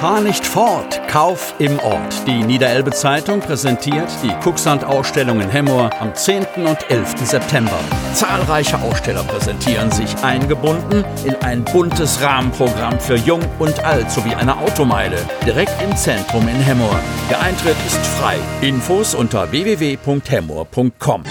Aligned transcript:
Fahr 0.00 0.20
nicht 0.20 0.46
fort, 0.46 1.00
Kauf 1.08 1.54
im 1.58 1.76
Ort. 1.80 2.24
Die 2.24 2.44
Niederelbe 2.44 2.92
Zeitung 2.92 3.40
präsentiert 3.40 4.08
die 4.22 4.32
Kuxand-Ausstellung 4.44 5.40
in 5.40 5.48
Hemmoor 5.50 5.90
am 5.98 6.14
10. 6.14 6.46
und 6.54 6.88
11. 6.88 7.26
September. 7.26 7.80
Zahlreiche 8.14 8.80
Aussteller 8.80 9.24
präsentieren 9.24 9.90
sich 9.90 10.16
eingebunden 10.22 11.04
in 11.24 11.34
ein 11.42 11.64
buntes 11.64 12.22
Rahmenprogramm 12.22 13.00
für 13.00 13.16
Jung 13.16 13.40
und 13.58 13.84
Alt 13.84 14.08
sowie 14.12 14.36
eine 14.36 14.56
Automeile 14.58 15.18
direkt 15.44 15.82
im 15.82 15.96
Zentrum 15.96 16.46
in 16.46 16.60
Hemmoor. 16.60 17.00
Der 17.28 17.40
Eintritt 17.40 17.76
ist 17.84 18.06
frei. 18.06 18.36
Infos 18.60 19.16
unter 19.16 19.50
www.hemmoor.com. 19.50 21.24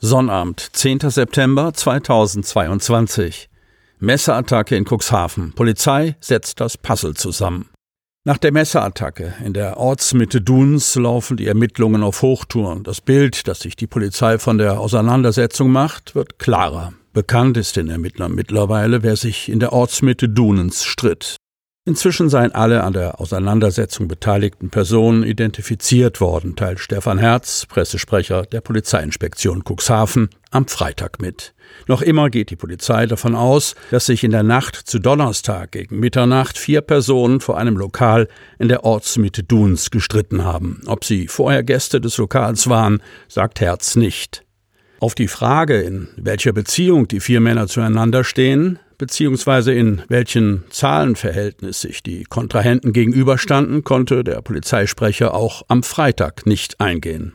Sonnabend, 0.00 0.68
10. 0.72 0.98
September 1.10 1.72
2022. 1.72 3.51
Messerattacke 4.02 4.74
in 4.74 4.84
Cuxhaven. 4.84 5.52
Polizei 5.52 6.16
setzt 6.18 6.58
das 6.58 6.76
Puzzle 6.76 7.14
zusammen. 7.14 7.68
Nach 8.24 8.36
der 8.36 8.52
Messerattacke 8.52 9.34
in 9.44 9.52
der 9.52 9.76
Ortsmitte 9.76 10.40
Duns 10.40 10.96
laufen 10.96 11.36
die 11.36 11.46
Ermittlungen 11.46 12.02
auf 12.02 12.22
Hochtouren. 12.22 12.82
Das 12.82 13.00
Bild, 13.00 13.46
das 13.46 13.60
sich 13.60 13.76
die 13.76 13.86
Polizei 13.86 14.40
von 14.40 14.58
der 14.58 14.80
Auseinandersetzung 14.80 15.70
macht, 15.70 16.16
wird 16.16 16.40
klarer. 16.40 16.94
Bekannt 17.12 17.56
ist 17.56 17.76
den 17.76 17.88
Ermittlern 17.88 18.34
mittlerweile, 18.34 19.04
wer 19.04 19.14
sich 19.14 19.48
in 19.48 19.60
der 19.60 19.72
Ortsmitte 19.72 20.28
Dunens 20.28 20.84
stritt. 20.84 21.36
Inzwischen 21.84 22.28
seien 22.28 22.52
alle 22.52 22.84
an 22.84 22.92
der 22.92 23.20
Auseinandersetzung 23.20 24.06
beteiligten 24.06 24.70
Personen 24.70 25.24
identifiziert 25.24 26.20
worden, 26.20 26.54
teilt 26.54 26.78
Stefan 26.78 27.18
Herz, 27.18 27.66
Pressesprecher 27.66 28.42
der 28.42 28.60
Polizeiinspektion 28.60 29.64
Cuxhaven, 29.68 30.30
am 30.52 30.68
Freitag 30.68 31.20
mit. 31.20 31.54
Noch 31.88 32.00
immer 32.00 32.30
geht 32.30 32.50
die 32.50 32.56
Polizei 32.56 33.06
davon 33.06 33.34
aus, 33.34 33.74
dass 33.90 34.06
sich 34.06 34.22
in 34.22 34.30
der 34.30 34.44
Nacht 34.44 34.76
zu 34.76 35.00
Donnerstag 35.00 35.72
gegen 35.72 35.98
Mitternacht 35.98 36.56
vier 36.56 36.82
Personen 36.82 37.40
vor 37.40 37.58
einem 37.58 37.76
Lokal 37.76 38.28
in 38.60 38.68
der 38.68 38.84
Ortsmitte 38.84 39.42
Duns 39.42 39.90
gestritten 39.90 40.44
haben. 40.44 40.82
Ob 40.86 41.04
sie 41.04 41.26
vorher 41.26 41.64
Gäste 41.64 42.00
des 42.00 42.16
Lokals 42.16 42.68
waren, 42.68 43.02
sagt 43.26 43.60
Herz 43.60 43.96
nicht. 43.96 44.44
Auf 45.00 45.16
die 45.16 45.26
Frage, 45.26 45.80
in 45.80 46.06
welcher 46.16 46.52
Beziehung 46.52 47.08
die 47.08 47.18
vier 47.18 47.40
Männer 47.40 47.66
zueinander 47.66 48.22
stehen, 48.22 48.78
beziehungsweise 49.02 49.74
in 49.74 50.02
welchen 50.06 50.62
Zahlenverhältnis 50.70 51.80
sich 51.80 52.04
die 52.04 52.22
Kontrahenten 52.22 52.92
gegenüberstanden, 52.92 53.82
konnte 53.82 54.22
der 54.22 54.40
Polizeisprecher 54.42 55.34
auch 55.34 55.64
am 55.66 55.82
Freitag 55.82 56.46
nicht 56.46 56.80
eingehen. 56.80 57.32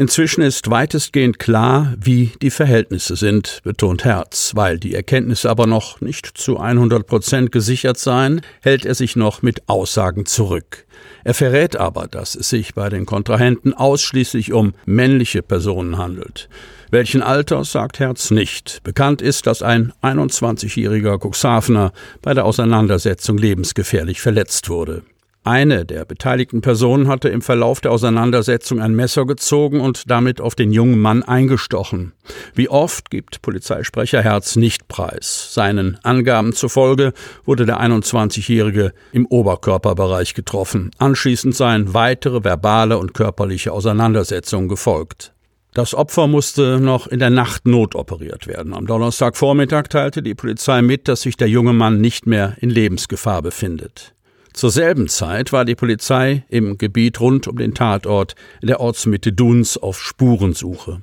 Inzwischen 0.00 0.42
ist 0.42 0.70
weitestgehend 0.70 1.40
klar, 1.40 1.92
wie 1.98 2.30
die 2.40 2.52
Verhältnisse 2.52 3.16
sind, 3.16 3.58
betont 3.64 4.04
Herz. 4.04 4.52
Weil 4.54 4.78
die 4.78 4.94
Erkenntnisse 4.94 5.50
aber 5.50 5.66
noch 5.66 6.00
nicht 6.00 6.38
zu 6.38 6.60
100 6.60 7.04
Prozent 7.04 7.50
gesichert 7.50 7.98
seien, 7.98 8.40
hält 8.62 8.86
er 8.86 8.94
sich 8.94 9.16
noch 9.16 9.42
mit 9.42 9.68
Aussagen 9.68 10.24
zurück. 10.24 10.86
Er 11.24 11.34
verrät 11.34 11.74
aber, 11.74 12.06
dass 12.06 12.36
es 12.36 12.48
sich 12.48 12.74
bei 12.74 12.88
den 12.90 13.06
Kontrahenten 13.06 13.74
ausschließlich 13.74 14.52
um 14.52 14.72
männliche 14.86 15.42
Personen 15.42 15.98
handelt. 15.98 16.48
Welchen 16.92 17.20
Alters 17.20 17.72
sagt 17.72 17.98
Herz 17.98 18.30
nicht. 18.30 18.84
Bekannt 18.84 19.20
ist, 19.20 19.48
dass 19.48 19.62
ein 19.62 19.92
21-jähriger 20.00 21.18
Cuxhavener 21.18 21.92
bei 22.22 22.34
der 22.34 22.44
Auseinandersetzung 22.44 23.36
lebensgefährlich 23.36 24.20
verletzt 24.20 24.68
wurde. 24.68 25.02
Eine 25.48 25.86
der 25.86 26.04
beteiligten 26.04 26.60
Personen 26.60 27.08
hatte 27.08 27.30
im 27.30 27.40
Verlauf 27.40 27.80
der 27.80 27.90
Auseinandersetzung 27.90 28.82
ein 28.82 28.94
Messer 28.94 29.24
gezogen 29.24 29.80
und 29.80 30.10
damit 30.10 30.42
auf 30.42 30.54
den 30.54 30.72
jungen 30.72 30.98
Mann 30.98 31.22
eingestochen. 31.22 32.12
Wie 32.54 32.68
oft 32.68 33.10
gibt 33.10 33.40
Polizeisprecher 33.40 34.20
Herz 34.20 34.56
nicht 34.56 34.88
preis. 34.88 35.54
Seinen 35.54 35.98
Angaben 36.02 36.52
zufolge 36.52 37.14
wurde 37.46 37.64
der 37.64 37.80
21-Jährige 37.80 38.92
im 39.12 39.24
Oberkörperbereich 39.24 40.34
getroffen. 40.34 40.90
Anschließend 40.98 41.56
seien 41.56 41.94
weitere 41.94 42.44
verbale 42.44 42.98
und 42.98 43.14
körperliche 43.14 43.72
Auseinandersetzungen 43.72 44.68
gefolgt. 44.68 45.32
Das 45.72 45.94
Opfer 45.94 46.26
musste 46.26 46.78
noch 46.78 47.06
in 47.06 47.20
der 47.20 47.30
Nacht 47.30 47.66
notoperiert 47.66 48.48
werden. 48.48 48.74
Am 48.74 48.86
Donnerstagvormittag 48.86 49.84
teilte 49.84 50.22
die 50.22 50.34
Polizei 50.34 50.82
mit, 50.82 51.08
dass 51.08 51.22
sich 51.22 51.38
der 51.38 51.48
junge 51.48 51.72
Mann 51.72 52.02
nicht 52.02 52.26
mehr 52.26 52.54
in 52.60 52.68
Lebensgefahr 52.68 53.40
befindet. 53.40 54.12
Zur 54.52 54.70
selben 54.70 55.08
Zeit 55.08 55.52
war 55.52 55.64
die 55.64 55.74
Polizei 55.74 56.44
im 56.48 56.78
Gebiet 56.78 57.20
rund 57.20 57.46
um 57.46 57.56
den 57.56 57.74
Tatort 57.74 58.34
in 58.60 58.68
der 58.68 58.80
Ortsmitte 58.80 59.32
Duns 59.32 59.76
auf 59.76 60.00
Spurensuche. 60.00 61.02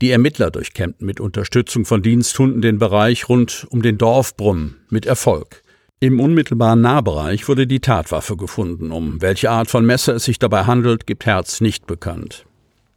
Die 0.00 0.10
Ermittler 0.10 0.50
durchkämmten 0.50 1.06
mit 1.06 1.20
Unterstützung 1.20 1.84
von 1.84 2.02
Diensthunden 2.02 2.62
den 2.62 2.78
Bereich 2.78 3.28
rund 3.28 3.66
um 3.70 3.82
den 3.82 3.98
Dorfbrunnen 3.98 4.76
mit 4.88 5.06
Erfolg. 5.06 5.62
Im 6.00 6.20
unmittelbaren 6.20 6.80
Nahbereich 6.80 7.48
wurde 7.48 7.66
die 7.66 7.80
Tatwaffe 7.80 8.36
gefunden. 8.36 8.90
Um 8.90 9.22
welche 9.22 9.50
Art 9.50 9.70
von 9.70 9.86
Messer 9.86 10.14
es 10.14 10.24
sich 10.24 10.38
dabei 10.38 10.64
handelt, 10.64 11.06
gibt 11.06 11.24
Herz 11.24 11.60
nicht 11.60 11.86
bekannt. 11.86 12.44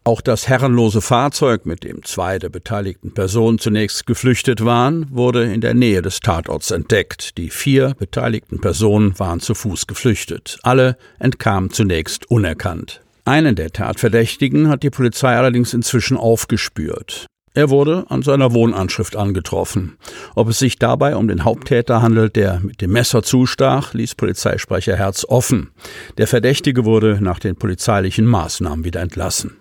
Auch 0.07 0.21
das 0.21 0.47
herrenlose 0.47 1.01
Fahrzeug, 1.01 1.65
mit 1.65 1.83
dem 1.83 2.01
zwei 2.01 2.39
der 2.39 2.47
beteiligten 2.47 3.13
Personen 3.13 3.59
zunächst 3.59 4.07
geflüchtet 4.07 4.63
waren, 4.63 5.05
wurde 5.11 5.51
in 5.51 5.59
der 5.59 5.73
Nähe 5.73 6.01
des 6.01 6.21
Tatorts 6.21 6.71
entdeckt. 6.71 7.37
Die 7.37 7.49
vier 7.49 7.93
beteiligten 7.99 8.61
Personen 8.61 9.19
waren 9.19 9.41
zu 9.41 9.53
Fuß 9.53 9.85
geflüchtet. 9.85 10.59
Alle 10.63 10.95
entkamen 11.19 11.71
zunächst 11.71 12.31
unerkannt. 12.31 13.01
Einen 13.25 13.57
der 13.57 13.71
Tatverdächtigen 13.71 14.69
hat 14.69 14.83
die 14.83 14.91
Polizei 14.91 15.35
allerdings 15.35 15.73
inzwischen 15.73 16.15
aufgespürt. 16.15 17.25
Er 17.53 17.69
wurde 17.69 18.05
an 18.07 18.21
seiner 18.21 18.53
Wohnanschrift 18.53 19.17
angetroffen. 19.17 19.97
Ob 20.35 20.47
es 20.47 20.59
sich 20.59 20.79
dabei 20.79 21.17
um 21.17 21.27
den 21.27 21.43
Haupttäter 21.43 22.01
handelt, 22.01 22.37
der 22.37 22.61
mit 22.61 22.79
dem 22.79 22.93
Messer 22.93 23.23
zustach, 23.23 23.93
ließ 23.93 24.15
Polizeisprecher 24.15 24.95
Herz 24.95 25.25
offen. 25.27 25.71
Der 26.17 26.27
Verdächtige 26.27 26.85
wurde 26.85 27.17
nach 27.19 27.39
den 27.39 27.57
polizeilichen 27.57 28.25
Maßnahmen 28.25 28.85
wieder 28.85 29.01
entlassen. 29.01 29.57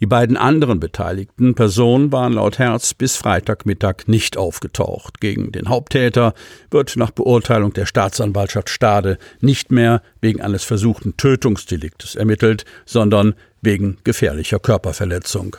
Die 0.00 0.06
beiden 0.06 0.36
anderen 0.36 0.80
beteiligten 0.80 1.54
Personen 1.54 2.12
waren 2.12 2.34
laut 2.34 2.58
Herz 2.58 2.94
bis 2.94 3.16
Freitagmittag 3.16 4.06
nicht 4.06 4.36
aufgetaucht. 4.36 5.20
Gegen 5.20 5.52
den 5.52 5.68
Haupttäter 5.68 6.34
wird 6.70 6.96
nach 6.96 7.10
Beurteilung 7.10 7.72
der 7.72 7.86
Staatsanwaltschaft 7.86 8.68
Stade 8.70 9.18
nicht 9.40 9.70
mehr 9.70 10.02
wegen 10.20 10.40
eines 10.40 10.64
versuchten 10.64 11.16
Tötungsdeliktes 11.16 12.14
ermittelt, 12.14 12.64
sondern 12.86 13.34
wegen 13.62 13.98
gefährlicher 14.04 14.58
Körperverletzung. 14.58 15.56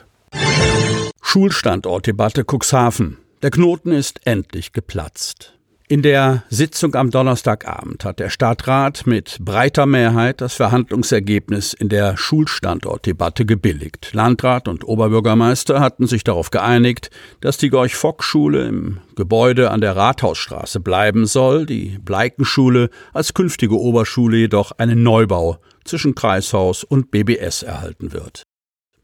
Schulstandortdebatte 1.22 2.44
Cuxhaven. 2.44 3.18
Der 3.41 3.51
Knoten 3.51 3.91
ist 3.91 4.25
endlich 4.25 4.73
geplatzt. 4.73 5.53
In 5.91 6.03
der 6.03 6.44
Sitzung 6.50 6.96
am 6.96 7.12
Donnerstagabend 7.12 8.06
hat 8.06 8.19
der 8.19 8.29
Stadtrat 8.29 9.06
mit 9.06 9.40
breiter 9.41 9.85
Mehrheit 9.85 10.40
das 10.40 10.53
Verhandlungsergebnis 10.53 11.74
in 11.74 11.90
der 11.90 12.16
Schulstandortdebatte 12.16 13.46
gebilligt. 13.46 14.13
Landrat 14.13 14.69
und 14.69 14.88
Oberbürgermeister 14.88 15.81
hatten 15.81 16.07
sich 16.07 16.24
darauf 16.24 16.50
geeinigt, 16.50 17.09
dass 17.41 17.57
die 17.57 17.68
Gorch-Fock-Schule 17.68 18.69
im 18.69 19.01
Gebäude 19.18 19.69
an 19.69 19.81
der 19.81 19.97
Rathausstraße 19.97 20.80
bleiben 20.80 21.25
soll, 21.25 21.66
die 21.66 22.00
Bleikenschule 22.00 22.90
als 23.12 23.34
künftige 23.34 23.78
Oberschule 23.78 24.38
jedoch 24.38 24.72
einen 24.72 25.03
Neubau 25.03 25.57
zwischen 25.84 26.16
Kreishaus 26.16 26.85
und 26.85 27.12
BBS 27.12 27.63
erhalten 27.63 28.13
wird. 28.13 28.44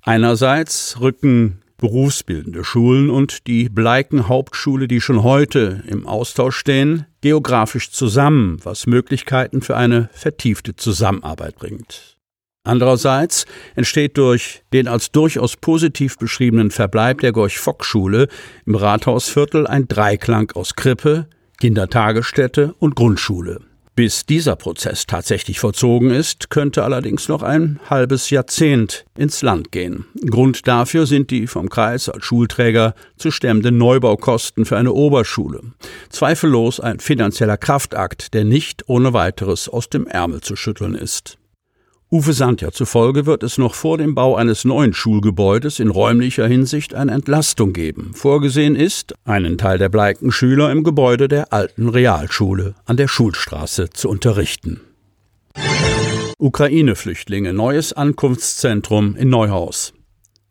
Einerseits 0.03 1.02
rücken 1.02 1.62
berufsbildende 1.78 2.64
Schulen 2.64 3.09
und 3.09 3.47
die 3.47 3.70
Bleiken 3.70 4.28
Hauptschule, 4.28 4.88
die 4.88 5.02
schon 5.02 5.24
heute 5.24 5.84
im 5.88 6.08
Austausch 6.08 6.58
stehen, 6.58 7.06
geografisch 7.22 7.91
zusammen, 7.91 8.58
was 8.64 8.88
Möglichkeiten 8.88 9.62
für 9.62 9.78
eine 9.78 10.09
vertiefte 10.14 10.76
Zusammenarbeit 10.76 11.56
bringt. 11.56 12.18
Andererseits 12.64 13.46
entsteht 13.76 14.18
durch 14.18 14.64
den 14.74 14.90
als 14.90 15.12
durchaus 15.12 15.56
positiv 15.56 16.18
beschriebenen 16.18 16.70
Verbleib 16.70 17.22
der 17.22 17.32
Gorch-Fock-Schule 17.32 18.28
im 18.66 18.76
Rathausviertel 18.76 19.66
ein 19.68 19.88
Dreiklang 19.88 20.52
aus 20.52 20.76
Krippe, 20.76 21.28
Kindertagesstätte 21.59 22.76
und 22.80 22.96
Grundschule. 22.96 23.62
Bis 23.97 24.28
dieser 24.28 24.55
Prozess 24.55 25.08
tatsächlich 25.08 25.59
vollzogen 25.59 26.11
ist, 26.11 26.52
könnte 26.52 26.84
allerdings 26.84 27.29
noch 27.29 27.41
ein 27.41 27.79
halbes 27.90 28.29
Jahrzehnt 28.29 29.05
ins 29.17 29.41
Land 29.41 29.72
gehen. 29.72 30.05
Grund 30.29 30.67
dafür 30.67 31.08
sind 31.08 31.32
die 31.32 31.47
vom 31.47 31.67
Kreis 31.67 32.08
als 32.08 32.23
Schulträger 32.23 32.94
zu 33.16 33.32
stemmenden 33.32 33.79
Neubaukosten 33.79 34.66
für 34.66 34.78
eine 34.78 34.94
Oberschule. 34.94 35.61
Zweifellos 36.09 36.79
ein 36.79 36.99
finanzieller 36.99 37.58
Kraftakt, 37.58 38.35
der 38.35 38.44
nicht 38.44 38.88
ohne 38.88 39.14
weiteres 39.14 39.67
aus 39.67 39.90
dem 39.90 40.05
Ärmel 40.05 40.41
zu 40.41 40.55
schütteln 40.55 40.94
ist. 40.94 41.40
Uwe 42.09 42.32
Sandja 42.32 42.72
zufolge 42.72 43.26
wird 43.26 43.44
es 43.44 43.58
noch 43.58 43.76
vor 43.76 43.98
dem 43.98 44.16
Bau 44.16 44.38
eines 44.38 44.64
neuen 44.64 44.94
Schulgebäudes 44.94 45.80
in 45.80 45.90
räumlicher 45.90 46.48
Hinsicht 46.48 46.94
eine 46.94 47.12
Entlastung 47.12 47.74
geben. 47.74 48.12
Vorgesehen 48.14 48.78
ist, 48.78 49.14
einen 49.26 49.58
Teil 49.58 49.78
der 49.78 49.90
Bleikenschüler 49.90 50.72
im 50.72 50.86
Gebäude 50.86 51.28
der 51.28 51.52
alten 51.52 51.90
Realschule 51.90 52.76
an 52.86 52.96
der 52.96 53.09
Schulstraße 53.09 53.90
zu 53.90 54.08
unterrichten. 54.08 54.80
Ukraine-Flüchtlinge, 56.40 57.52
neues 57.52 57.92
Ankunftszentrum 57.92 59.18
in 59.18 59.30
Neuhaus. 59.30 59.94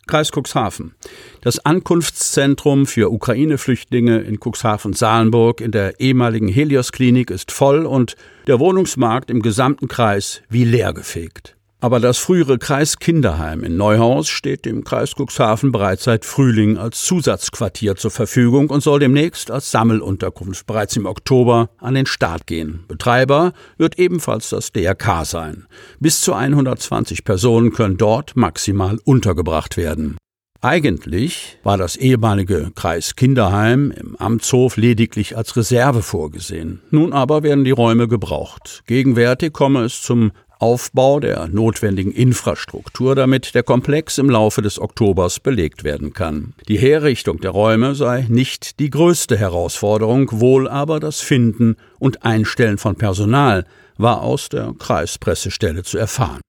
Kreis 0.07 0.31
Cuxhaven. 0.31 0.95
Das 1.41 1.65
Ankunftszentrum 1.65 2.87
für 2.87 3.11
Ukraine-Flüchtlinge 3.11 4.21
in 4.21 4.39
Cuxhaven-Salenburg 4.39 5.61
in 5.61 5.73
der 5.73 5.99
ehemaligen 5.99 6.49
Helios-Klinik 6.49 7.31
ist 7.31 7.51
voll 7.51 7.87
und 7.87 8.15
der 8.47 8.61
Wohnungsmarkt 8.61 9.31
im 9.31 9.43
gesamten 9.43 9.89
Kreis 9.89 10.43
wie 10.49 10.65
leergefegt. 10.65 11.56
Aber 11.79 12.01
das 12.01 12.17
frühere 12.17 12.59
Kreiskinderheim 12.59 13.63
in 13.63 13.77
Neuhaus 13.77 14.29
steht 14.29 14.65
dem 14.65 14.83
Kreis 14.83 15.13
Cuxhaven 15.15 15.73
bereits 15.73 16.05
seit 16.05 16.25
Frühling 16.25 16.79
als 16.79 17.03
Zusatzquartier 17.05 17.97
zur 17.97 18.11
Verfügung 18.11 18.71
und 18.71 18.83
soll 18.83 18.99
demnächst 18.99 19.51
als 19.51 19.71
Sammelunterkunft 19.71 20.67
bereits 20.67 20.97
im 20.97 21.05
Oktober 21.05 21.69
an 21.79 21.95
den 21.95 22.07
Start 22.07 22.47
gehen. 22.47 22.85
Betreiber 22.89 23.53
wird 23.77 23.99
ebenfalls 23.99 24.49
das 24.49 24.73
DRK 24.73 25.27
sein. 25.27 25.67
Bis 26.01 26.23
zu 26.23 26.33
120 26.33 27.25
Personen 27.25 27.73
können 27.73 27.99
dort 27.99 28.37
maximal 28.37 28.99
untergebracht 29.05 29.77
werden. 29.77 30.17
Eigentlich 30.63 31.59
war 31.63 31.77
das 31.77 31.97
ehemalige 31.97 32.73
Kreiskinderheim 32.75 33.91
im 33.91 34.17
Amtshof 34.17 34.77
lediglich 34.77 35.37
als 35.37 35.55
Reserve 35.57 36.03
vorgesehen. 36.03 36.81
Nun 36.91 37.13
aber 37.13 37.43
werden 37.43 37.65
die 37.65 37.71
Räume 37.71 38.09
gebraucht. 38.09 38.83
Gegenwärtig 38.87 39.53
komme 39.53 39.85
es 39.85 40.01
zum 40.03 40.33
Aufbau 40.59 41.21
der 41.21 41.49
notwendigen 41.49 42.13
Infrastruktur, 42.13 43.15
damit 43.15 43.55
der 43.55 43.63
Komplex 43.63 44.19
im 44.19 44.31
Laufe 44.31 44.63
des 44.63 44.81
Oktobers 44.81 45.41
belegt 45.41 45.85
werden 45.85 46.15
kann. 46.15 46.55
Die 46.69 46.79
Herrichtung 46.79 47.41
der 47.41 47.51
Räume 47.51 47.95
sei 47.95 48.27
nicht 48.29 48.81
die 48.81 48.91
größte 48.91 49.37
Herausforderung, 49.37 50.29
wohl 50.33 50.69
aber 50.69 50.99
das 50.99 51.21
Finden 51.21 51.77
und 51.99 52.25
Einstellen 52.25 52.79
von 52.79 52.97
Personal 52.97 53.67
war 53.99 54.23
aus 54.23 54.49
der 54.49 54.75
Kreispressestelle 54.79 55.83
zu 55.83 55.99
erfahren. 55.99 56.41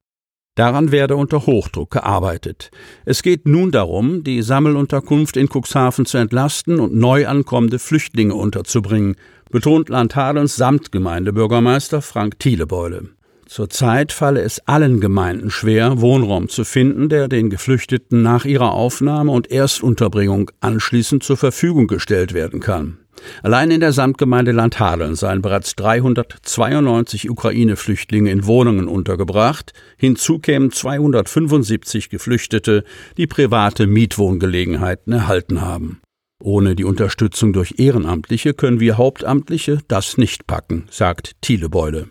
Daran 0.55 0.91
werde 0.91 1.15
unter 1.15 1.45
Hochdruck 1.45 1.91
gearbeitet. 1.91 2.71
Es 3.05 3.21
geht 3.21 3.45
nun 3.45 3.71
darum, 3.71 4.23
die 4.23 4.41
Sammelunterkunft 4.41 5.37
in 5.37 5.49
Cuxhaven 5.49 6.07
zu 6.07 6.17
entlasten 6.17 6.79
und 6.79 6.95
neu 6.95 7.27
ankommende 7.27 7.77
Flüchtlinge 7.77 8.33
unterzubringen, 8.33 9.17
betont 9.51 9.89
Landhadens 9.89 10.55
Samtgemeindebürgermeister 10.55 12.01
Frank 12.01 12.39
Thielebeule. 12.39 13.16
Zurzeit 13.47 14.11
falle 14.11 14.41
es 14.41 14.59
allen 14.67 14.99
Gemeinden 14.99 15.49
schwer, 15.49 16.01
Wohnraum 16.01 16.49
zu 16.49 16.65
finden, 16.65 17.07
der 17.07 17.27
den 17.27 17.49
Geflüchteten 17.49 18.21
nach 18.21 18.45
ihrer 18.45 18.73
Aufnahme 18.73 19.31
und 19.31 19.49
Erstunterbringung 19.49 20.51
anschließend 20.59 21.23
zur 21.23 21.37
Verfügung 21.37 21.87
gestellt 21.87 22.33
werden 22.33 22.59
kann. 22.59 22.99
Allein 23.41 23.71
in 23.71 23.79
der 23.79 23.93
Samtgemeinde 23.93 24.51
Landhadeln 24.51 25.15
seien 25.15 25.41
bereits 25.41 25.75
392 25.75 27.29
Ukraine-Flüchtlinge 27.29 28.31
in 28.31 28.45
Wohnungen 28.45 28.87
untergebracht. 28.87 29.73
Hinzu 29.97 30.39
kämen 30.39 30.71
275 30.71 32.09
Geflüchtete, 32.09 32.83
die 33.17 33.27
private 33.27 33.87
Mietwohngelegenheiten 33.87 35.13
erhalten 35.13 35.61
haben. 35.61 36.01
Ohne 36.43 36.75
die 36.75 36.83
Unterstützung 36.83 37.53
durch 37.53 37.75
Ehrenamtliche 37.77 38.53
können 38.53 38.79
wir 38.79 38.97
Hauptamtliche 38.97 39.79
das 39.87 40.17
nicht 40.17 40.45
packen, 40.45 40.85
sagt 40.91 41.35
Thielebeule. 41.41 42.09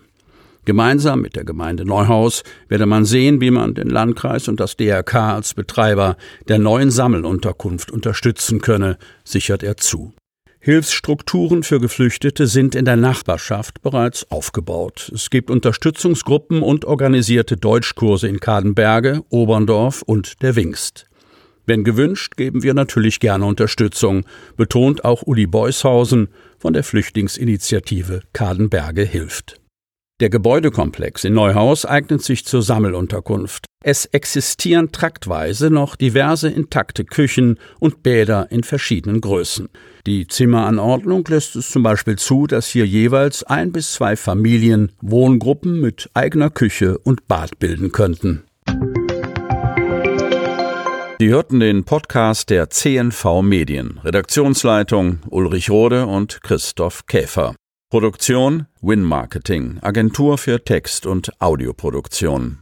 Gemeinsam 0.67 1.21
mit 1.21 1.37
der 1.37 1.45
Gemeinde 1.45 1.85
Neuhaus 1.85 2.43
werde 2.67 2.85
man 2.85 3.05
sehen, 3.05 3.39
wie 3.39 3.51
man 3.51 3.73
den 3.73 3.89
Landkreis 3.89 4.49
und 4.49 4.59
das 4.59 4.75
DRK 4.75 5.15
als 5.15 5.53
Betreiber 5.53 6.17
der 6.49 6.59
neuen 6.59 6.91
Sammelunterkunft 6.91 7.89
unterstützen 7.89 8.59
könne, 8.59 8.97
sichert 9.23 9.63
er 9.63 9.77
zu. 9.77 10.11
Hilfsstrukturen 10.59 11.63
für 11.63 11.79
Geflüchtete 11.79 12.47
sind 12.47 12.75
in 12.75 12.83
der 12.83 12.97
Nachbarschaft 12.97 13.81
bereits 13.81 14.29
aufgebaut. 14.29 15.09
Es 15.15 15.29
gibt 15.29 15.49
Unterstützungsgruppen 15.49 16.61
und 16.61 16.83
organisierte 16.83 17.55
Deutschkurse 17.55 18.27
in 18.27 18.41
Kadenberge, 18.41 19.23
Oberndorf 19.29 20.01
und 20.01 20.41
der 20.41 20.57
Wingst. 20.57 21.05
Wenn 21.65 21.85
gewünscht, 21.85 22.35
geben 22.35 22.61
wir 22.61 22.73
natürlich 22.73 23.21
gerne 23.21 23.45
Unterstützung, 23.45 24.25
betont 24.57 25.05
auch 25.05 25.23
Uli 25.23 25.47
Beushausen 25.47 26.27
von 26.59 26.73
der 26.73 26.83
Flüchtlingsinitiative 26.83 28.23
Kadenberge 28.33 29.05
hilft. 29.05 29.61
Der 30.19 30.31
Gebäudekomplex 30.31 31.25
in 31.25 31.35
Neuhaus 31.35 31.85
eignet 31.85 32.23
sich 32.23 32.43
zur 32.43 32.63
Sammelunterkunft. 32.63 33.65
Es 33.83 34.05
existieren 34.05 34.91
traktweise 34.91 35.69
noch 35.69 35.95
diverse 35.95 36.49
intakte 36.49 37.05
Küchen 37.05 37.59
und 37.79 38.01
Bäder 38.01 38.47
in 38.49 38.63
verschiedenen 38.63 39.21
Größen. 39.21 39.69
Die 40.07 40.25
Zimmeranordnung 40.25 41.23
lässt 41.27 41.55
es 41.55 41.69
zum 41.69 41.83
Beispiel 41.83 42.15
zu, 42.15 42.47
dass 42.47 42.65
hier 42.65 42.87
jeweils 42.87 43.43
ein 43.43 43.71
bis 43.71 43.93
zwei 43.93 44.15
Familien 44.15 44.91
Wohngruppen 45.01 45.79
mit 45.79 46.09
eigener 46.15 46.49
Küche 46.49 46.97
und 46.97 47.27
Bad 47.27 47.59
bilden 47.59 47.91
könnten. 47.91 48.43
Sie 51.19 51.29
hörten 51.29 51.59
den 51.59 51.83
Podcast 51.83 52.49
der 52.49 52.71
CNV 52.71 53.43
Medien. 53.43 53.99
Redaktionsleitung 54.03 55.19
Ulrich 55.29 55.69
Rode 55.69 56.07
und 56.07 56.41
Christoph 56.41 57.05
Käfer. 57.05 57.53
Produktion 57.89 58.67
Win 58.81 59.01
Marketing, 59.01 59.79
Agentur 59.81 60.37
für 60.37 60.61
Text- 60.61 61.05
und 61.05 61.31
Audioproduktion 61.39 62.59